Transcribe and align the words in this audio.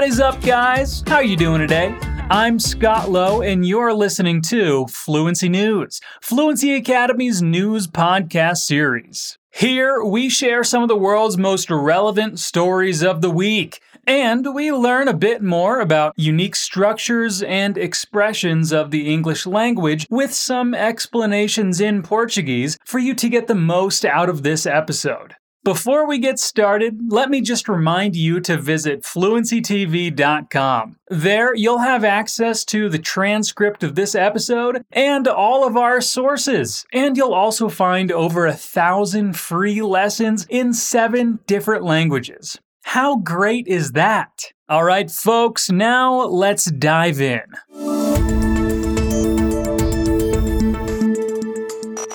What 0.00 0.08
is 0.08 0.18
up, 0.18 0.40
guys? 0.40 1.04
How 1.06 1.16
are 1.16 1.22
you 1.22 1.36
doing 1.36 1.60
today? 1.60 1.94
I'm 2.30 2.58
Scott 2.58 3.10
Lowe, 3.10 3.42
and 3.42 3.66
you're 3.68 3.92
listening 3.92 4.40
to 4.44 4.86
Fluency 4.86 5.50
News, 5.50 6.00
Fluency 6.22 6.74
Academy's 6.74 7.42
news 7.42 7.86
podcast 7.86 8.60
series. 8.60 9.36
Here, 9.50 10.02
we 10.02 10.30
share 10.30 10.64
some 10.64 10.82
of 10.82 10.88
the 10.88 10.96
world's 10.96 11.36
most 11.36 11.70
relevant 11.70 12.38
stories 12.38 13.02
of 13.02 13.20
the 13.20 13.30
week, 13.30 13.82
and 14.06 14.54
we 14.54 14.72
learn 14.72 15.06
a 15.06 15.12
bit 15.12 15.42
more 15.42 15.80
about 15.80 16.14
unique 16.16 16.56
structures 16.56 17.42
and 17.42 17.76
expressions 17.76 18.72
of 18.72 18.92
the 18.92 19.12
English 19.12 19.44
language 19.44 20.06
with 20.08 20.32
some 20.32 20.74
explanations 20.74 21.78
in 21.78 22.02
Portuguese 22.02 22.78
for 22.86 22.98
you 22.98 23.12
to 23.16 23.28
get 23.28 23.48
the 23.48 23.54
most 23.54 24.06
out 24.06 24.30
of 24.30 24.44
this 24.44 24.64
episode. 24.64 25.34
Before 25.62 26.06
we 26.06 26.18
get 26.18 26.38
started, 26.38 27.12
let 27.12 27.28
me 27.28 27.42
just 27.42 27.68
remind 27.68 28.16
you 28.16 28.40
to 28.40 28.56
visit 28.56 29.02
fluencytv.com. 29.02 30.96
There, 31.08 31.54
you'll 31.54 31.78
have 31.78 32.02
access 32.02 32.64
to 32.66 32.88
the 32.88 32.98
transcript 32.98 33.82
of 33.82 33.94
this 33.94 34.14
episode 34.14 34.82
and 34.90 35.28
all 35.28 35.66
of 35.66 35.76
our 35.76 36.00
sources. 36.00 36.86
And 36.94 37.14
you'll 37.14 37.34
also 37.34 37.68
find 37.68 38.10
over 38.10 38.46
a 38.46 38.54
thousand 38.54 39.34
free 39.38 39.82
lessons 39.82 40.46
in 40.48 40.72
seven 40.72 41.40
different 41.46 41.84
languages. 41.84 42.58
How 42.84 43.16
great 43.16 43.66
is 43.66 43.92
that? 43.92 44.52
All 44.66 44.84
right, 44.84 45.10
folks, 45.10 45.70
now 45.70 46.22
let's 46.22 46.70
dive 46.70 47.20
in. 47.20 47.99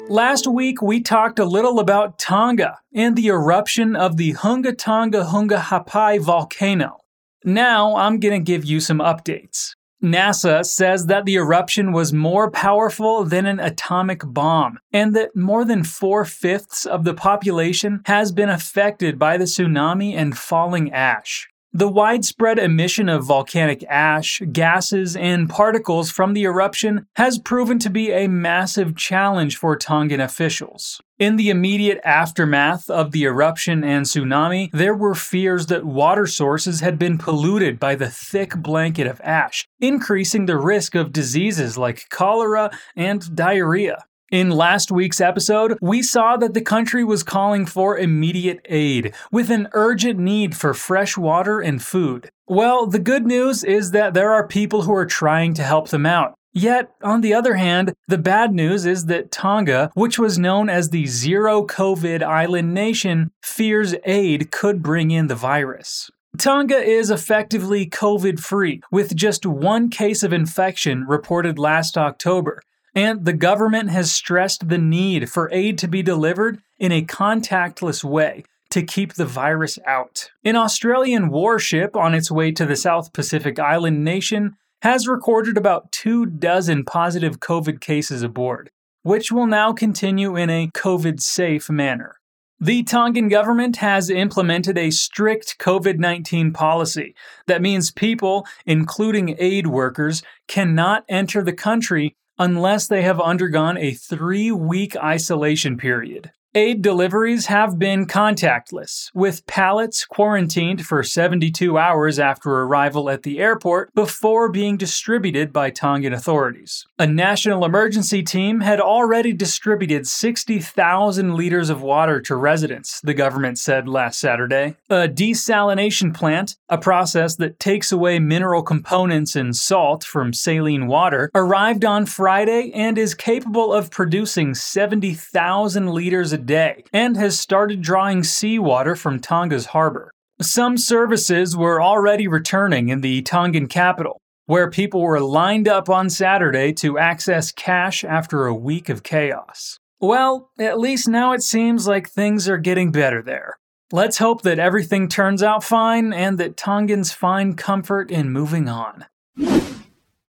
Last 0.09 0.45
week, 0.45 0.83
we 0.83 1.01
talked 1.01 1.39
a 1.39 1.45
little 1.45 1.79
about 1.79 2.19
Tonga 2.19 2.77
and 2.93 3.15
the 3.15 3.27
eruption 3.27 3.95
of 3.95 4.17
the 4.17 4.33
Hunga 4.33 4.77
Tonga 4.77 5.23
Hunga 5.23 5.59
Hapai 5.59 6.19
volcano. 6.19 6.99
Now, 7.43 7.95
I'm 7.95 8.19
going 8.19 8.39
to 8.39 8.45
give 8.45 8.63
you 8.63 8.79
some 8.79 8.99
updates. 8.99 9.71
NASA 10.03 10.63
says 10.63 11.07
that 11.07 11.25
the 11.25 11.35
eruption 11.35 11.91
was 11.91 12.13
more 12.13 12.51
powerful 12.51 13.23
than 13.23 13.47
an 13.47 13.59
atomic 13.59 14.21
bomb, 14.23 14.77
and 14.93 15.15
that 15.15 15.35
more 15.35 15.65
than 15.65 15.83
four 15.83 16.23
fifths 16.23 16.85
of 16.85 17.03
the 17.03 17.15
population 17.15 18.01
has 18.05 18.31
been 18.31 18.49
affected 18.49 19.17
by 19.17 19.37
the 19.37 19.45
tsunami 19.45 20.13
and 20.15 20.37
falling 20.37 20.93
ash. 20.93 21.47
The 21.77 21.89
widespread 21.89 22.57
emission 22.57 23.09
of 23.09 23.25
volcanic 23.25 23.83
ash, 23.89 24.41
gases, 24.53 25.17
and 25.17 25.49
particles 25.49 26.09
from 26.09 26.31
the 26.31 26.45
eruption 26.45 27.05
has 27.17 27.37
proven 27.37 27.79
to 27.79 27.89
be 27.89 28.13
a 28.13 28.29
massive 28.29 28.95
challenge 28.95 29.57
for 29.57 29.75
Tongan 29.75 30.21
officials. 30.21 31.01
In 31.19 31.35
the 31.35 31.49
immediate 31.49 31.99
aftermath 32.05 32.89
of 32.89 33.11
the 33.11 33.25
eruption 33.25 33.83
and 33.83 34.05
tsunami, 34.05 34.69
there 34.71 34.95
were 34.95 35.15
fears 35.15 35.65
that 35.65 35.83
water 35.83 36.27
sources 36.27 36.79
had 36.79 36.97
been 36.97 37.17
polluted 37.17 37.77
by 37.77 37.95
the 37.95 38.09
thick 38.09 38.55
blanket 38.55 39.05
of 39.05 39.19
ash, 39.21 39.67
increasing 39.81 40.45
the 40.45 40.57
risk 40.57 40.95
of 40.95 41.11
diseases 41.11 41.77
like 41.77 42.07
cholera 42.09 42.71
and 42.95 43.35
diarrhea. 43.35 44.05
In 44.31 44.49
last 44.49 44.91
week's 44.91 45.21
episode, 45.21 45.77
we 45.81 46.01
saw 46.01 46.35
that 46.37 46.55
the 46.55 46.61
country 46.61 47.03
was 47.03 47.21
calling 47.21 47.67
for 47.67 47.95
immediate 47.95 48.59
aid, 48.65 49.13
with 49.31 49.51
an 49.51 49.67
urgent 49.73 50.17
need 50.17 50.57
for 50.57 50.73
fresh 50.73 51.15
water 51.15 51.59
and 51.59 51.79
food. 51.79 52.29
Well, 52.47 52.87
the 52.87 52.97
good 52.97 53.27
news 53.27 53.63
is 53.63 53.91
that 53.91 54.15
there 54.15 54.31
are 54.31 54.47
people 54.47 54.81
who 54.81 54.95
are 54.95 55.05
trying 55.05 55.53
to 55.55 55.63
help 55.63 55.89
them 55.89 56.07
out. 56.07 56.33
Yet, 56.53 56.89
on 57.03 57.21
the 57.21 57.35
other 57.35 57.53
hand, 57.53 57.93
the 58.07 58.17
bad 58.17 58.51
news 58.51 58.87
is 58.87 59.05
that 59.05 59.29
Tonga, 59.29 59.91
which 59.93 60.17
was 60.17 60.39
known 60.39 60.69
as 60.69 60.89
the 60.89 61.05
zero 61.05 61.63
COVID 61.63 62.23
island 62.23 62.73
nation, 62.73 63.29
fears 63.43 63.93
aid 64.05 64.49
could 64.49 64.81
bring 64.81 65.11
in 65.11 65.27
the 65.27 65.35
virus. 65.35 66.09
Tonga 66.39 66.77
is 66.77 67.11
effectively 67.11 67.87
COVID 67.87 68.39
free, 68.39 68.81
with 68.91 69.15
just 69.15 69.45
one 69.45 69.89
case 69.89 70.23
of 70.23 70.33
infection 70.33 71.05
reported 71.07 71.59
last 71.59 71.95
October, 71.95 72.61
and 72.95 73.25
the 73.25 73.33
government 73.33 73.89
has 73.89 74.11
stressed 74.11 74.69
the 74.69 74.77
need 74.77 75.29
for 75.29 75.51
aid 75.51 75.77
to 75.77 75.87
be 75.87 76.01
delivered 76.01 76.61
in 76.79 76.91
a 76.91 77.05
contactless 77.05 78.03
way 78.03 78.45
to 78.69 78.81
keep 78.81 79.13
the 79.13 79.25
virus 79.25 79.77
out. 79.85 80.31
An 80.43 80.55
Australian 80.55 81.29
warship 81.29 81.95
on 81.95 82.13
its 82.13 82.31
way 82.31 82.51
to 82.53 82.65
the 82.65 82.75
South 82.75 83.13
Pacific 83.13 83.59
island 83.59 84.03
nation 84.03 84.55
has 84.81 85.07
recorded 85.07 85.57
about 85.57 85.91
two 85.91 86.25
dozen 86.25 86.83
positive 86.83 87.39
COVID 87.39 87.79
cases 87.81 88.23
aboard, 88.23 88.69
which 89.03 89.31
will 89.31 89.47
now 89.47 89.73
continue 89.73 90.35
in 90.35 90.49
a 90.49 90.67
COVID 90.67 91.21
safe 91.21 91.69
manner. 91.69 92.17
The 92.59 92.83
Tongan 92.83 93.27
government 93.27 93.77
has 93.77 94.09
implemented 94.09 94.77
a 94.77 94.89
strict 94.89 95.57
COVID 95.59 95.97
19 95.99 96.53
policy 96.53 97.13
that 97.47 97.61
means 97.61 97.91
people, 97.91 98.47
including 98.65 99.35
aid 99.39 99.67
workers, 99.67 100.23
cannot 100.47 101.03
enter 101.09 101.43
the 101.43 101.53
country 101.53 102.15
unless 102.37 102.87
they 102.87 103.01
have 103.01 103.19
undergone 103.19 103.77
a 103.77 103.93
three 103.93 104.51
week 104.51 104.95
isolation 104.97 105.77
period. 105.77 106.31
Aid 106.57 106.81
deliveries 106.81 107.47
have 107.47 107.77
been 107.77 108.05
contactless, 108.05 109.11
with 109.13 109.45
pallets 109.45 110.05
quarantined 110.05 110.85
for 110.85 111.03
72 111.03 111.77
hours 111.77 112.17
after 112.17 112.49
arrival 112.49 113.09
at 113.09 113.23
the 113.23 113.39
airport 113.39 113.93
before 113.93 114.49
being 114.49 114.77
distributed 114.77 115.51
by 115.51 115.69
Tongan 115.69 116.13
authorities. 116.13 116.87
A 116.97 117.05
national 117.05 117.65
emergency 117.65 118.23
team 118.23 118.61
had 118.61 118.79
already 118.79 119.33
distributed 119.33 120.07
60,000 120.07 121.35
liters 121.35 121.69
of 121.69 121.81
water 121.81 122.21
to 122.21 122.37
residents, 122.37 123.01
the 123.01 123.13
government 123.13 123.59
said 123.59 123.89
last 123.89 124.17
Saturday. 124.17 124.77
A 124.89 125.09
desalination 125.09 126.13
plant, 126.13 126.55
a 126.69 126.77
process 126.77 127.35
that 127.35 127.59
takes 127.59 127.91
away 127.91 128.17
mineral 128.17 128.63
components 128.63 129.35
and 129.35 129.53
salt 129.57 130.05
from 130.05 130.31
saline 130.31 130.87
water, 130.87 131.29
arrived 131.35 131.83
on 131.83 132.05
Friday 132.05 132.71
and 132.73 132.97
is 132.97 133.13
capable 133.13 133.73
of 133.73 133.91
producing 133.91 134.55
70,000 134.55 135.89
liters 135.89 136.31
a 136.31 136.44
day 136.45 136.83
and 136.93 137.17
has 137.17 137.39
started 137.39 137.81
drawing 137.81 138.23
seawater 138.23 138.95
from 138.95 139.19
Tonga's 139.19 139.67
harbor. 139.67 140.11
Some 140.41 140.77
services 140.77 141.55
were 141.55 141.81
already 141.81 142.27
returning 142.27 142.89
in 142.89 143.01
the 143.01 143.21
Tongan 143.21 143.67
capital, 143.67 144.19
where 144.45 144.69
people 144.69 145.01
were 145.01 145.19
lined 145.19 145.67
up 145.67 145.89
on 145.89 146.09
Saturday 146.09 146.73
to 146.73 146.97
access 146.97 147.51
cash 147.51 148.03
after 148.03 148.45
a 148.45 148.53
week 148.53 148.89
of 148.89 149.03
chaos. 149.03 149.79
Well, 149.99 150.51
at 150.59 150.79
least 150.79 151.07
now 151.07 151.31
it 151.31 151.41
seems 151.41 151.87
like 151.87 152.09
things 152.09 152.49
are 152.49 152.57
getting 152.57 152.91
better 152.91 153.21
there. 153.21 153.55
Let's 153.91 154.17
hope 154.17 154.41
that 154.41 154.59
everything 154.59 155.07
turns 155.07 155.41
out 155.41 155.63
fine 155.63 156.11
and 156.11 156.37
that 156.37 156.57
Tongans 156.57 157.11
find 157.13 157.57
comfort 157.57 158.11
in 158.11 158.29
moving 158.31 158.67
on. 158.67 159.05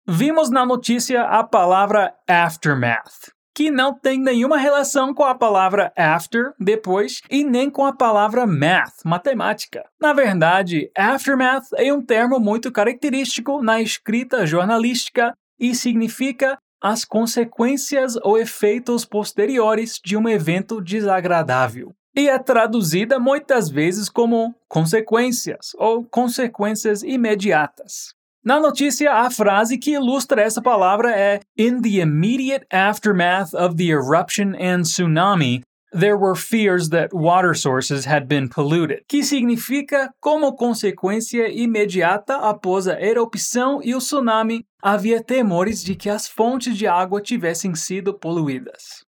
Vimos 0.09 0.49
na 0.49 0.65
notícia 0.65 1.27
a 1.29 1.47
palavra 1.47 2.11
aftermath, 2.27 3.29
que 3.61 3.69
não 3.69 3.93
tem 3.93 4.19
nenhuma 4.19 4.57
relação 4.57 5.13
com 5.13 5.23
a 5.23 5.35
palavra 5.35 5.93
after, 5.95 6.51
depois, 6.59 7.21
e 7.29 7.43
nem 7.43 7.69
com 7.69 7.85
a 7.85 7.93
palavra 7.93 8.47
math, 8.47 9.05
matemática. 9.05 9.83
Na 10.01 10.13
verdade, 10.13 10.89
aftermath 10.97 11.67
é 11.75 11.93
um 11.93 12.01
termo 12.03 12.39
muito 12.39 12.71
característico 12.71 13.61
na 13.61 13.79
escrita 13.79 14.47
jornalística 14.47 15.35
e 15.59 15.75
significa 15.75 16.57
as 16.81 17.05
consequências 17.05 18.15
ou 18.23 18.35
efeitos 18.35 19.05
posteriores 19.05 19.99
de 20.03 20.17
um 20.17 20.27
evento 20.27 20.81
desagradável. 20.81 21.93
E 22.15 22.27
é 22.27 22.39
traduzida 22.39 23.19
muitas 23.19 23.69
vezes 23.69 24.09
como 24.09 24.55
consequências 24.67 25.75
ou 25.77 26.03
consequências 26.03 27.03
imediatas. 27.03 28.15
Na 28.43 28.59
notícia, 28.59 29.13
a 29.13 29.29
frase 29.29 29.77
que 29.77 29.91
ilustra 29.91 30.41
essa 30.41 30.61
palavra 30.61 31.11
é 31.11 31.41
In 31.55 31.81
the 31.81 31.99
immediate 31.99 32.65
aftermath 32.71 33.53
of 33.53 33.75
the 33.75 33.89
eruption 33.89 34.55
and 34.55 34.81
tsunami, 34.81 35.61
there 35.93 36.17
were 36.17 36.35
fears 36.35 36.89
that 36.89 37.13
water 37.13 37.53
sources 37.53 38.07
had 38.07 38.25
been 38.27 38.49
polluted, 38.49 39.03
que 39.07 39.23
significa 39.23 40.09
como 40.19 40.55
consequência 40.55 41.49
imediata 41.49 42.37
após 42.37 42.87
a 42.87 42.99
erupção 42.99 43.79
e 43.83 43.93
o 43.93 43.99
tsunami, 43.99 44.65
havia 44.81 45.21
temores 45.21 45.83
de 45.83 45.93
que 45.93 46.09
as 46.09 46.27
fontes 46.27 46.75
de 46.75 46.87
água 46.87 47.21
tivessem 47.21 47.75
sido 47.75 48.11
poluídas. 48.11 49.05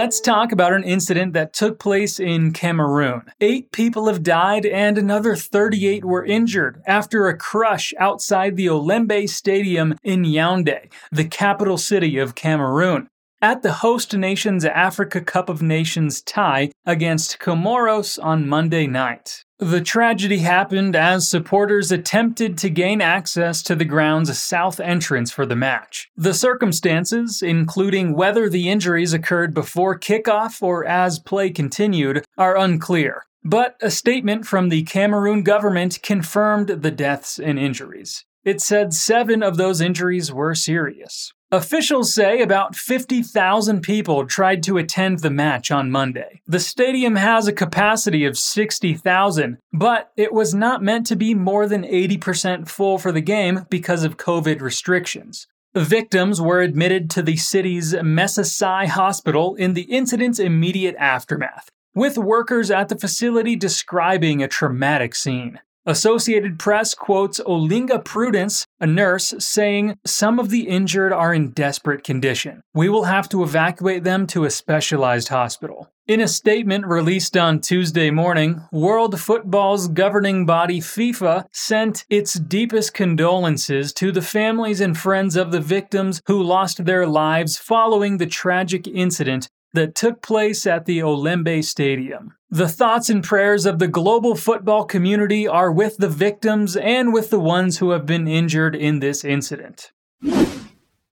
Let's 0.00 0.20
talk 0.20 0.52
about 0.52 0.74
an 0.74 0.84
incident 0.84 1.32
that 1.32 1.52
took 1.52 1.80
place 1.80 2.20
in 2.20 2.52
Cameroon. 2.52 3.22
Eight 3.40 3.72
people 3.72 4.06
have 4.06 4.22
died 4.22 4.64
and 4.64 4.96
another 4.96 5.34
38 5.34 6.04
were 6.04 6.24
injured 6.24 6.80
after 6.86 7.26
a 7.26 7.36
crush 7.36 7.92
outside 7.98 8.54
the 8.54 8.66
Olembe 8.66 9.28
Stadium 9.28 9.96
in 10.04 10.22
Yaoundé, 10.22 10.92
the 11.10 11.24
capital 11.24 11.76
city 11.76 12.16
of 12.16 12.36
Cameroon 12.36 13.08
at 13.42 13.62
the 13.62 13.72
host 13.72 14.14
nation's 14.14 14.64
Africa 14.64 15.20
Cup 15.20 15.48
of 15.48 15.62
Nations 15.62 16.22
tie 16.22 16.70
against 16.86 17.40
Comoros 17.40 18.22
on 18.22 18.48
Monday 18.48 18.86
night. 18.86 19.44
The 19.60 19.80
tragedy 19.80 20.38
happened 20.38 20.94
as 20.94 21.28
supporters 21.28 21.90
attempted 21.90 22.56
to 22.58 22.70
gain 22.70 23.00
access 23.00 23.60
to 23.64 23.74
the 23.74 23.84
ground's 23.84 24.40
south 24.40 24.78
entrance 24.78 25.32
for 25.32 25.44
the 25.46 25.56
match. 25.56 26.08
The 26.16 26.32
circumstances, 26.32 27.42
including 27.42 28.14
whether 28.14 28.48
the 28.48 28.68
injuries 28.68 29.12
occurred 29.12 29.54
before 29.54 29.98
kickoff 29.98 30.62
or 30.62 30.84
as 30.84 31.18
play 31.18 31.50
continued, 31.50 32.24
are 32.36 32.56
unclear. 32.56 33.24
But 33.42 33.76
a 33.82 33.90
statement 33.90 34.46
from 34.46 34.68
the 34.68 34.84
Cameroon 34.84 35.42
government 35.42 36.02
confirmed 36.04 36.68
the 36.68 36.92
deaths 36.92 37.40
and 37.40 37.58
injuries. 37.58 38.24
It 38.44 38.60
said 38.60 38.94
seven 38.94 39.42
of 39.42 39.56
those 39.56 39.80
injuries 39.80 40.32
were 40.32 40.54
serious. 40.54 41.32
Officials 41.50 42.12
say 42.12 42.42
about 42.42 42.76
50,000 42.76 43.80
people 43.80 44.26
tried 44.26 44.62
to 44.64 44.76
attend 44.76 45.20
the 45.20 45.30
match 45.30 45.70
on 45.70 45.90
Monday. 45.90 46.42
The 46.46 46.60
stadium 46.60 47.16
has 47.16 47.48
a 47.48 47.54
capacity 47.54 48.26
of 48.26 48.36
60,000, 48.36 49.56
but 49.72 50.12
it 50.14 50.34
was 50.34 50.54
not 50.54 50.82
meant 50.82 51.06
to 51.06 51.16
be 51.16 51.32
more 51.32 51.66
than 51.66 51.84
80% 51.84 52.68
full 52.68 52.98
for 52.98 53.12
the 53.12 53.22
game 53.22 53.64
because 53.70 54.04
of 54.04 54.18
COVID 54.18 54.60
restrictions. 54.60 55.46
Victims 55.74 56.38
were 56.38 56.60
admitted 56.60 57.08
to 57.10 57.22
the 57.22 57.36
city's 57.36 57.94
Messassi 57.94 58.86
hospital 58.86 59.54
in 59.54 59.72
the 59.72 59.90
incident's 59.90 60.38
immediate 60.38 60.96
aftermath, 60.98 61.70
with 61.94 62.18
workers 62.18 62.70
at 62.70 62.90
the 62.90 62.98
facility 62.98 63.56
describing 63.56 64.42
a 64.42 64.48
traumatic 64.48 65.14
scene. 65.14 65.60
Associated 65.88 66.58
Press 66.58 66.94
quotes 66.94 67.40
Olinga 67.40 68.04
Prudence, 68.04 68.66
a 68.78 68.86
nurse, 68.86 69.32
saying, 69.38 69.96
Some 70.04 70.38
of 70.38 70.50
the 70.50 70.68
injured 70.68 71.14
are 71.14 71.32
in 71.32 71.52
desperate 71.52 72.04
condition. 72.04 72.60
We 72.74 72.90
will 72.90 73.04
have 73.04 73.26
to 73.30 73.42
evacuate 73.42 74.04
them 74.04 74.26
to 74.26 74.44
a 74.44 74.50
specialized 74.50 75.28
hospital. 75.28 75.88
In 76.06 76.20
a 76.20 76.28
statement 76.28 76.86
released 76.86 77.38
on 77.38 77.60
Tuesday 77.60 78.10
morning, 78.10 78.60
World 78.70 79.18
Football's 79.18 79.88
governing 79.88 80.44
body 80.44 80.80
FIFA 80.80 81.46
sent 81.52 82.04
its 82.10 82.34
deepest 82.34 82.92
condolences 82.92 83.94
to 83.94 84.12
the 84.12 84.20
families 84.20 84.82
and 84.82 84.96
friends 84.96 85.36
of 85.36 85.52
the 85.52 85.60
victims 85.60 86.20
who 86.26 86.42
lost 86.42 86.84
their 86.84 87.06
lives 87.06 87.56
following 87.56 88.18
the 88.18 88.26
tragic 88.26 88.86
incident 88.86 89.48
that 89.78 89.94
took 89.94 90.20
place 90.20 90.66
at 90.66 90.84
the 90.84 90.98
Olembe 90.98 91.64
Stadium. 91.64 92.34
The 92.50 92.68
thoughts 92.68 93.08
and 93.08 93.22
prayers 93.22 93.64
of 93.64 93.78
the 93.78 93.88
global 93.88 94.34
football 94.34 94.84
community 94.84 95.46
are 95.46 95.70
with 95.70 95.96
the 95.98 96.08
victims 96.08 96.76
and 96.76 97.12
with 97.12 97.30
the 97.30 97.38
ones 97.38 97.78
who 97.78 97.90
have 97.90 98.04
been 98.04 98.26
injured 98.26 98.74
in 98.74 99.00
this 99.00 99.24
incident. 99.24 99.92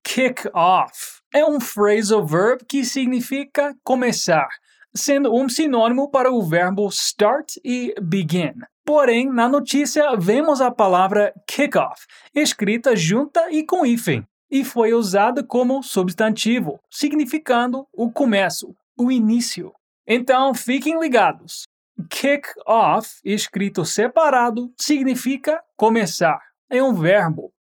Kick 0.03 0.47
off 0.55 1.17
é 1.35 1.45
um 1.45 1.61
phrasal 1.61 2.25
verb 2.25 2.65
que 2.67 2.85
significa 2.85 3.75
começar, 3.85 4.49
sendo 4.95 5.35
um 5.35 5.49
sinônimo 5.49 6.11
para 6.11 6.33
o 6.33 6.43
verbo 6.43 6.89
start 6.89 7.57
e 7.63 7.95
begin. 8.01 8.55
Porém, 8.85 9.31
na 9.31 9.49
notícia 9.49 10.17
vemos 10.17 10.61
a 10.61 10.71
palavra 10.71 11.35
kickoff, 11.47 12.07
escrita 12.35 12.97
junta 12.97 13.51
e 13.51 13.65
com 13.65 13.85
hífen, 13.85 14.27
e 14.51 14.65
foi 14.65 14.93
usada 14.93 15.45
como 15.45 15.83
substantivo, 15.83 16.81
significando 16.91 17.87
o 17.93 18.11
começo, 18.11 18.75
o 18.97 19.11
início. 19.11 19.73
Então 20.07 20.55
fiquem 20.55 20.99
ligados. 20.99 21.65
Kick 22.11 22.49
off, 22.67 23.21
escrito 23.25 23.85
separado, 23.85 24.73
significa 24.81 25.63
começar. 25.77 26.41
É 26.71 26.83
um 26.83 26.95
verbo. 26.95 27.53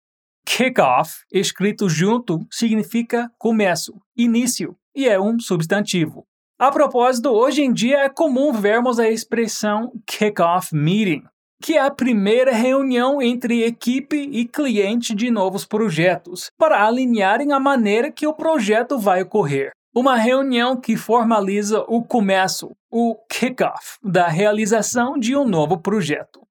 Kick 0.46 0.80
off, 0.80 1.24
escrito 1.32 1.90
junto, 1.90 2.46
significa 2.52 3.32
começo, 3.38 4.00
início, 4.16 4.78
e 4.94 5.08
é 5.08 5.20
um 5.20 5.40
substantivo. 5.40 6.26
A 6.58 6.72
propósito, 6.72 7.30
hoje 7.32 7.62
em 7.62 7.74
dia 7.74 8.06
é 8.06 8.10
comum 8.10 8.54
vermos 8.54 8.98
a 8.98 9.10
expressão 9.10 9.92
kick-off 10.08 10.74
meeting, 10.74 11.24
que 11.62 11.78
é 11.78 11.82
a 11.82 11.92
primeira 11.92 12.54
reunião 12.54 13.22
entre 13.22 13.64
equipe 13.64 14.18
e 14.18 14.46
cliente 14.46 15.16
de 15.16 15.32
novos 15.32 15.66
projetos, 15.66 16.50
para 16.58 16.86
alinharem 16.86 17.52
a 17.52 17.60
maneira 17.60 18.12
que 18.12 18.28
o 18.28 18.34
projeto 18.34 18.98
vai 18.98 19.22
ocorrer. 19.22 19.72
Uma 19.96 20.18
reunião 20.18 20.76
que 20.76 20.98
formaliza 20.98 21.84
o 21.88 22.04
começo, 22.04 22.72
o 22.92 23.16
kickoff, 23.32 23.98
da 24.04 24.28
realização 24.28 25.18
de 25.18 25.36
um 25.36 25.48
novo 25.48 25.78
projeto. 25.78 26.42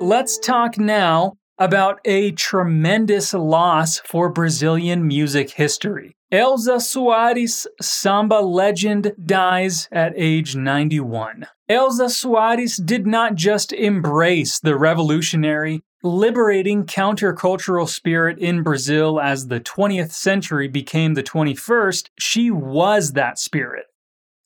Let's 0.00 0.38
talk 0.38 0.78
now 0.78 1.34
about 1.58 2.00
a 2.06 2.32
tremendous 2.32 3.34
loss 3.34 4.00
for 4.06 4.30
Brazilian 4.32 5.02
music 5.04 5.50
history. 5.50 6.17
Elza 6.30 6.76
Soares, 6.76 7.66
samba 7.80 8.34
legend, 8.34 9.14
dies 9.24 9.88
at 9.90 10.12
age 10.14 10.54
91. 10.54 11.46
Elza 11.70 12.10
Soares 12.10 12.84
did 12.84 13.06
not 13.06 13.34
just 13.34 13.72
embrace 13.72 14.60
the 14.60 14.76
revolutionary, 14.76 15.82
liberating 16.02 16.84
countercultural 16.84 17.88
spirit 17.88 18.38
in 18.38 18.62
Brazil 18.62 19.18
as 19.18 19.46
the 19.46 19.58
20th 19.58 20.12
century 20.12 20.68
became 20.68 21.14
the 21.14 21.22
21st, 21.22 22.10
she 22.18 22.50
was 22.50 23.14
that 23.14 23.38
spirit. 23.38 23.86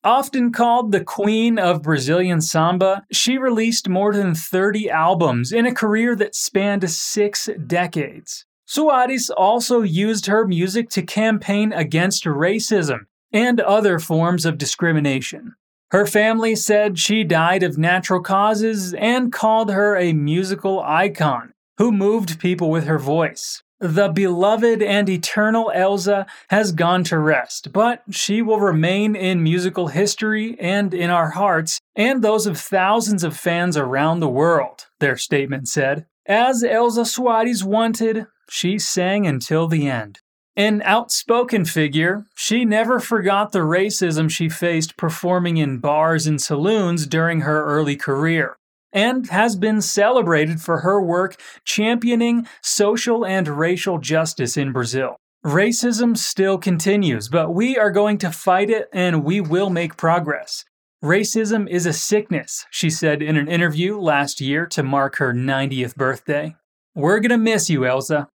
Often 0.04 0.52
called 0.52 0.92
the 0.92 1.02
queen 1.02 1.58
of 1.58 1.82
Brazilian 1.82 2.40
samba, 2.40 3.02
she 3.10 3.38
released 3.38 3.88
more 3.88 4.12
than 4.12 4.36
30 4.36 4.88
albums 4.88 5.50
in 5.50 5.66
a 5.66 5.74
career 5.74 6.14
that 6.14 6.36
spanned 6.36 6.88
six 6.88 7.48
decades. 7.66 8.46
Soares 8.68 9.30
also 9.36 9.82
used 9.82 10.26
her 10.26 10.46
music 10.46 10.88
to 10.90 11.02
campaign 11.02 11.72
against 11.72 12.24
racism 12.24 13.06
and 13.32 13.60
other 13.60 13.98
forms 13.98 14.44
of 14.44 14.58
discrimination. 14.58 15.54
Her 15.90 16.06
family 16.06 16.56
said 16.56 16.98
she 16.98 17.22
died 17.22 17.62
of 17.62 17.76
natural 17.76 18.20
causes 18.20 18.94
and 18.94 19.32
called 19.32 19.70
her 19.70 19.96
a 19.96 20.12
musical 20.14 20.80
icon 20.80 21.52
who 21.76 21.92
moved 21.92 22.40
people 22.40 22.70
with 22.70 22.84
her 22.84 22.98
voice. 22.98 23.62
The 23.78 24.08
beloved 24.08 24.80
and 24.80 25.08
eternal 25.08 25.72
Elza 25.74 26.26
has 26.50 26.70
gone 26.70 27.02
to 27.04 27.18
rest, 27.18 27.72
but 27.72 28.04
she 28.10 28.40
will 28.40 28.60
remain 28.60 29.16
in 29.16 29.42
musical 29.42 29.88
history 29.88 30.56
and 30.60 30.94
in 30.94 31.10
our 31.10 31.30
hearts 31.30 31.80
and 31.96 32.22
those 32.22 32.46
of 32.46 32.56
thousands 32.56 33.24
of 33.24 33.36
fans 33.36 33.76
around 33.76 34.20
the 34.20 34.28
world, 34.28 34.86
their 35.00 35.16
statement 35.16 35.66
said. 35.66 36.06
As 36.26 36.62
Elza 36.62 37.04
Soares 37.04 37.64
wanted, 37.64 38.28
she 38.48 38.78
sang 38.78 39.26
until 39.26 39.68
the 39.68 39.88
end. 39.88 40.20
An 40.56 40.82
outspoken 40.84 41.64
figure, 41.64 42.26
she 42.34 42.66
never 42.66 43.00
forgot 43.00 43.52
the 43.52 43.60
racism 43.60 44.30
she 44.30 44.50
faced 44.50 44.98
performing 44.98 45.56
in 45.56 45.78
bars 45.78 46.26
and 46.26 46.40
saloons 46.40 47.06
during 47.06 47.40
her 47.40 47.64
early 47.64 47.96
career, 47.96 48.58
and 48.92 49.30
has 49.30 49.56
been 49.56 49.80
celebrated 49.80 50.60
for 50.60 50.80
her 50.80 51.00
work 51.00 51.40
championing 51.64 52.46
social 52.60 53.24
and 53.24 53.48
racial 53.48 53.98
justice 53.98 54.58
in 54.58 54.72
Brazil. 54.72 55.16
Racism 55.44 56.16
still 56.16 56.58
continues, 56.58 57.28
but 57.28 57.54
we 57.54 57.76
are 57.78 57.90
going 57.90 58.18
to 58.18 58.30
fight 58.30 58.68
it 58.68 58.88
and 58.92 59.24
we 59.24 59.40
will 59.40 59.70
make 59.70 59.96
progress. 59.96 60.64
Racism 61.02 61.68
is 61.68 61.84
a 61.84 61.92
sickness, 61.92 62.64
she 62.70 62.88
said 62.88 63.22
in 63.22 63.36
an 63.36 63.48
interview 63.48 63.98
last 63.98 64.40
year 64.40 64.66
to 64.66 64.84
mark 64.84 65.16
her 65.16 65.32
90th 65.32 65.96
birthday. 65.96 66.54
We're 66.94 67.20
gonna 67.20 67.38
miss 67.38 67.70
you, 67.70 67.84
Elsa. 67.84 68.28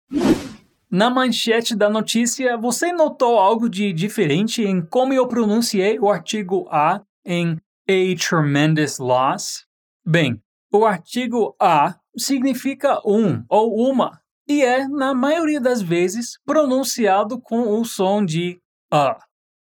Na 0.91 1.11
manchete 1.11 1.75
da 1.75 1.91
notícia, 1.91 2.57
você 2.57 2.93
notou 2.93 3.39
algo 3.39 3.69
de 3.69 3.93
diferente 3.93 4.63
em 4.63 4.81
como 4.81 5.13
eu 5.13 5.27
pronunciei 5.27 5.99
o 5.99 6.09
artigo 6.09 6.69
a 6.71 7.03
em 7.25 7.61
a 7.89 8.17
tremendous 8.17 8.99
loss? 8.99 9.67
Bem, 10.07 10.41
o 10.73 10.85
artigo 10.85 11.57
a 11.61 11.97
significa 12.17 13.01
um 13.05 13.45
ou 13.49 13.91
uma 13.91 14.21
e 14.47 14.63
é, 14.63 14.87
na 14.87 15.15
maioria 15.15 15.61
das 15.61 15.81
vezes, 15.81 16.39
pronunciado 16.45 17.41
com 17.41 17.81
o 17.81 17.85
som 17.85 18.25
de 18.25 18.61
a. 18.91 19.19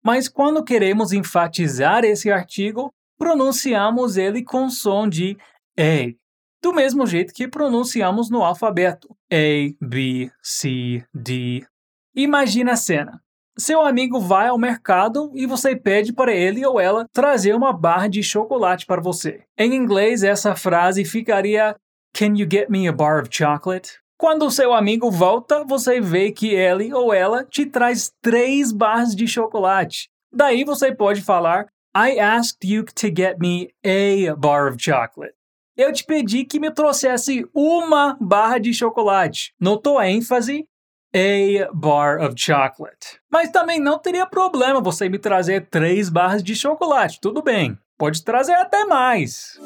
Mas 0.03 0.27
quando 0.27 0.63
queremos 0.63 1.11
enfatizar 1.11 2.03
esse 2.03 2.31
artigo, 2.31 2.91
pronunciamos 3.17 4.17
ele 4.17 4.43
com 4.43 4.69
som 4.69 5.07
de 5.07 5.37
a 5.77 6.15
do 6.61 6.73
mesmo 6.73 7.05
jeito 7.05 7.33
que 7.33 7.47
pronunciamos 7.47 8.29
no 8.29 8.43
alfabeto: 8.43 9.09
A, 9.31 9.73
B, 9.81 10.31
C, 10.41 11.03
D. 11.13 11.65
Imagina 12.15 12.73
a 12.73 12.77
cena. 12.77 13.21
Seu 13.57 13.81
amigo 13.81 14.19
vai 14.19 14.47
ao 14.47 14.57
mercado 14.57 15.31
e 15.35 15.45
você 15.45 15.75
pede 15.75 16.13
para 16.13 16.33
ele 16.33 16.65
ou 16.65 16.79
ela 16.79 17.05
trazer 17.11 17.53
uma 17.53 17.73
barra 17.73 18.07
de 18.07 18.23
chocolate 18.23 18.85
para 18.85 19.01
você. 19.01 19.43
Em 19.57 19.73
inglês, 19.75 20.23
essa 20.23 20.55
frase 20.55 21.03
ficaria 21.03 21.75
Can 22.13 22.35
you 22.37 22.47
get 22.49 22.69
me 22.69 22.87
a 22.87 22.91
bar 22.91 23.21
of 23.21 23.29
chocolate? 23.31 23.99
Quando 24.17 24.51
seu 24.51 24.73
amigo 24.73 25.09
volta, 25.09 25.63
você 25.65 25.99
vê 25.99 26.31
que 26.31 26.53
ele 26.53 26.93
ou 26.93 27.13
ela 27.13 27.43
te 27.43 27.65
traz 27.65 28.11
três 28.21 28.71
barras 28.71 29.15
de 29.15 29.27
chocolate. 29.27 30.09
Daí 30.31 30.63
você 30.63 30.93
pode 30.93 31.21
falar 31.21 31.67
I 31.95 32.19
asked 32.19 32.63
you 32.63 32.85
to 32.85 33.07
get 33.07 33.37
me 33.39 33.69
a 33.83 34.33
bar 34.35 34.71
of 34.71 34.77
chocolate 34.79 35.40
eu 35.77 35.91
te 35.91 36.03
pedi 36.03 36.43
que 36.43 36.59
me 36.59 36.71
trouxesse 36.71 37.45
uma 37.53 38.17
barra 38.19 38.59
de 38.59 38.73
chocolate. 38.73 39.53
Notou 39.59 39.97
a 39.97 40.09
ênfase? 40.09 40.65
A 41.13 41.69
bar 41.73 42.21
of 42.21 42.35
chocolate. 42.37 43.19
Mas 43.29 43.51
também 43.51 43.79
não 43.79 43.99
teria 43.99 44.25
problema 44.25 44.81
você 44.81 45.09
me 45.09 45.19
trazer 45.19 45.67
três 45.69 46.09
barras 46.09 46.43
de 46.43 46.55
chocolate, 46.55 47.19
tudo 47.21 47.41
bem. 47.41 47.77
Pode 47.97 48.23
trazer 48.23 48.53
até 48.53 48.85
mais. 48.85 49.59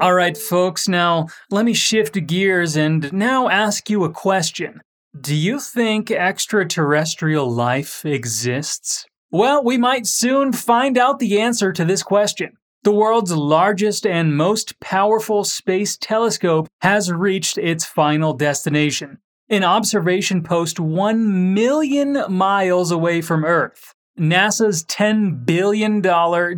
All 0.00 0.14
right, 0.14 0.38
folks, 0.38 0.86
now 0.86 1.26
let 1.50 1.64
me 1.64 1.74
shift 1.74 2.20
gears 2.26 2.76
and 2.76 3.12
now 3.12 3.48
ask 3.48 3.90
you 3.90 4.04
a 4.04 4.12
question. 4.12 4.80
Do 5.20 5.34
you 5.34 5.58
think 5.58 6.12
extraterrestrial 6.12 7.50
life 7.50 8.04
exists? 8.04 9.06
Well, 9.30 9.62
we 9.62 9.76
might 9.76 10.06
soon 10.06 10.54
find 10.54 10.96
out 10.96 11.18
the 11.18 11.38
answer 11.38 11.70
to 11.72 11.84
this 11.84 12.02
question. 12.02 12.56
The 12.84 12.92
world's 12.92 13.32
largest 13.32 14.06
and 14.06 14.34
most 14.34 14.80
powerful 14.80 15.44
space 15.44 15.98
telescope 15.98 16.66
has 16.80 17.12
reached 17.12 17.58
its 17.58 17.84
final 17.84 18.32
destination, 18.32 19.18
an 19.50 19.64
observation 19.64 20.42
post 20.42 20.80
1 20.80 21.52
million 21.52 22.24
miles 22.30 22.90
away 22.90 23.20
from 23.20 23.44
Earth. 23.44 23.92
NASA's 24.18 24.84
$10 24.84 25.44
billion 25.46 26.02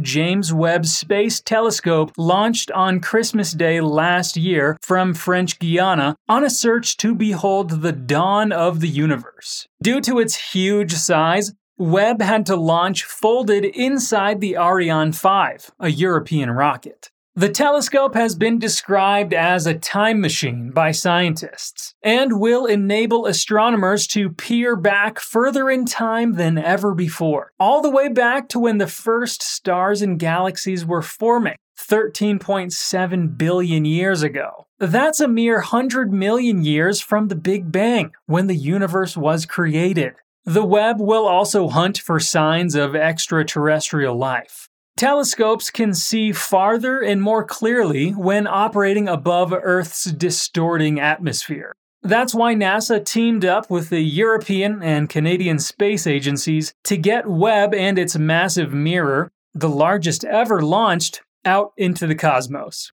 James 0.02 0.52
Webb 0.52 0.86
Space 0.86 1.40
Telescope 1.40 2.12
launched 2.16 2.70
on 2.70 3.00
Christmas 3.00 3.52
Day 3.52 3.80
last 3.80 4.36
year 4.36 4.76
from 4.80 5.12
French 5.12 5.58
Guiana 5.58 6.16
on 6.28 6.44
a 6.44 6.50
search 6.50 6.96
to 6.98 7.14
behold 7.14 7.82
the 7.82 7.92
dawn 7.92 8.50
of 8.50 8.80
the 8.80 8.88
universe. 8.88 9.66
Due 9.82 10.00
to 10.00 10.18
its 10.20 10.52
huge 10.52 10.92
size, 10.94 11.52
Webb 11.80 12.20
had 12.20 12.44
to 12.44 12.56
launch 12.56 13.04
folded 13.04 13.64
inside 13.64 14.42
the 14.42 14.54
Ariane 14.58 15.12
5, 15.12 15.70
a 15.80 15.88
European 15.88 16.50
rocket. 16.50 17.10
The 17.34 17.48
telescope 17.48 18.14
has 18.14 18.34
been 18.34 18.58
described 18.58 19.32
as 19.32 19.66
a 19.66 19.72
time 19.72 20.20
machine 20.20 20.72
by 20.72 20.90
scientists 20.90 21.94
and 22.02 22.38
will 22.38 22.66
enable 22.66 23.24
astronomers 23.24 24.06
to 24.08 24.28
peer 24.28 24.76
back 24.76 25.18
further 25.18 25.70
in 25.70 25.86
time 25.86 26.34
than 26.34 26.58
ever 26.58 26.92
before, 26.94 27.52
all 27.58 27.80
the 27.80 27.88
way 27.88 28.08
back 28.08 28.50
to 28.50 28.58
when 28.58 28.76
the 28.76 28.86
first 28.86 29.42
stars 29.42 30.02
and 30.02 30.18
galaxies 30.18 30.84
were 30.84 31.00
forming. 31.00 31.56
13.7 31.78 33.38
billion 33.38 33.86
years 33.86 34.22
ago. 34.22 34.66
That's 34.78 35.18
a 35.18 35.26
mere 35.26 35.54
100 35.54 36.12
million 36.12 36.62
years 36.62 37.00
from 37.00 37.28
the 37.28 37.36
Big 37.36 37.72
Bang, 37.72 38.12
when 38.26 38.48
the 38.48 38.54
universe 38.54 39.16
was 39.16 39.46
created. 39.46 40.16
The 40.50 40.64
Webb 40.64 41.00
will 41.00 41.28
also 41.28 41.68
hunt 41.68 41.96
for 41.98 42.18
signs 42.18 42.74
of 42.74 42.96
extraterrestrial 42.96 44.16
life. 44.16 44.66
Telescopes 44.96 45.70
can 45.70 45.94
see 45.94 46.32
farther 46.32 46.98
and 46.98 47.22
more 47.22 47.44
clearly 47.44 48.10
when 48.10 48.48
operating 48.48 49.08
above 49.08 49.52
Earth's 49.52 50.06
distorting 50.06 50.98
atmosphere. 50.98 51.72
That's 52.02 52.34
why 52.34 52.56
NASA 52.56 53.04
teamed 53.04 53.44
up 53.44 53.70
with 53.70 53.90
the 53.90 54.00
European 54.00 54.82
and 54.82 55.08
Canadian 55.08 55.60
space 55.60 56.04
agencies 56.04 56.74
to 56.82 56.96
get 56.96 57.28
Webb 57.28 57.72
and 57.72 57.96
its 57.96 58.18
massive 58.18 58.72
mirror, 58.72 59.30
the 59.54 59.68
largest 59.68 60.24
ever 60.24 60.60
launched, 60.60 61.22
out 61.44 61.70
into 61.76 62.08
the 62.08 62.16
cosmos. 62.16 62.90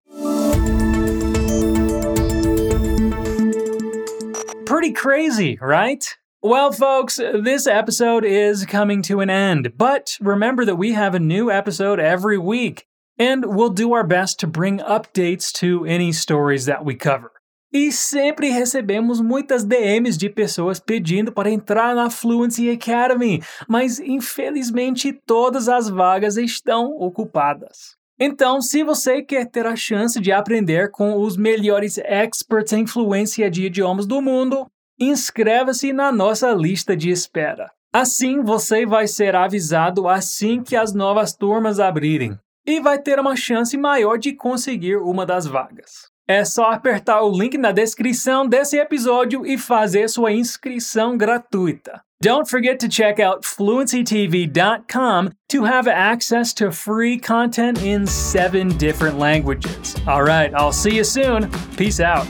Pretty 4.68 4.92
crazy, 4.92 5.58
right? 5.60 6.16
Well, 6.48 6.72
folks, 6.72 7.18
this 7.18 7.68
episode 7.68 8.24
is 8.24 8.66
coming 8.66 9.02
to 9.02 9.20
an 9.20 9.30
end, 9.30 9.74
but 9.78 10.18
remember 10.22 10.64
that 10.64 10.78
we 10.78 10.94
have 10.94 11.14
a 11.14 11.20
new 11.20 11.52
episode 11.52 12.00
every 12.00 12.38
week, 12.38 12.86
and 13.20 13.44
we'll 13.46 13.70
do 13.70 13.92
our 13.92 14.08
best 14.08 14.40
to 14.40 14.48
bring 14.48 14.80
updates 14.80 15.52
to 15.60 15.84
any 15.86 16.14
stories 16.14 16.64
that 16.64 16.86
we 16.86 16.96
cover. 16.96 17.34
E 17.74 17.92
sempre 17.92 18.50
recebemos 18.50 19.20
muitas 19.20 19.66
DMs 19.66 20.18
de 20.18 20.30
pessoas 20.30 20.80
pedindo 20.80 21.34
para 21.34 21.52
entrar 21.52 21.94
na 21.94 22.10
Fluency 22.10 22.70
Academy, 22.70 23.44
mas 23.68 24.00
infelizmente 24.00 25.12
todas 25.12 25.68
as 25.68 25.90
vagas 25.90 26.38
estão 26.38 26.96
ocupadas. 26.98 27.98
Então, 28.18 28.62
se 28.62 28.86
você 28.86 29.22
quer 29.22 29.48
ter 29.48 29.66
a 29.66 29.76
chance 29.76 30.18
de 30.22 30.32
aprender 30.32 30.92
com 30.92 31.20
os 31.20 31.36
melhores 31.36 31.98
experts 31.98 32.72
em 32.72 32.88
fluência 32.88 33.52
de 33.52 33.66
idiomas 33.66 34.06
do 34.06 34.22
mundo, 34.22 34.66
inscreva-se 35.00 35.94
na 35.94 36.12
nossa 36.12 36.52
lista 36.52 36.96
de 36.96 37.10
espera. 37.10 37.72
Assim 37.94 38.42
você 38.42 38.86
vai 38.86 39.08
ser 39.08 39.36
avisado 39.36 40.08
assim 40.08 40.62
que 40.62 40.76
as 40.76 40.94
novas 40.94 41.34
turmas 41.34 41.80
abrirem 41.80 42.38
e 42.66 42.82
vai 42.82 43.00
ter 43.00 43.20
uma 43.20 43.36
chance 43.36 43.78
maior 43.78 44.18
de 44.18 44.34
conseguir 44.34 44.98
uma 44.98 45.26
das 45.26 45.46
vagas. 45.48 46.12
É 46.28 46.44
só 46.44 46.72
apertar 46.72 47.22
o 47.22 47.32
link 47.32 47.58
na 47.58 47.72
descrição 47.72 48.46
desse 48.46 48.78
episódio 48.78 49.46
e 49.46 49.58
fazer 49.58 50.10
sua 50.10 50.34
inscrição 50.34 51.18
gratuita. 51.18 52.02
Don't 52.22 52.50
forget 52.50 52.80
to 52.80 52.90
check 52.90 53.20
out 53.20 53.46
fluencytv.com 53.46 55.30
to 55.50 55.64
have 55.64 55.88
access 55.88 56.54
to 56.56 56.72
free 56.72 57.18
content 57.20 57.82
in 57.84 58.06
seven 58.06 58.70
different 58.70 59.18
languages. 59.18 59.96
All 60.06 60.24
right, 60.24 60.54
I'll 60.54 60.74
see 60.74 60.98
you 60.98 61.06
soon. 61.06 61.50
Peace 61.78 62.02
out. 62.02 62.28